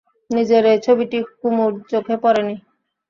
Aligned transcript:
নিজের 0.29 0.63
এই 0.65 0.79
ছবিটি 0.85 1.19
কুমুর 1.39 1.71
চোখে 1.91 2.15
পড়ে 2.23 2.41
নি। 2.47 2.55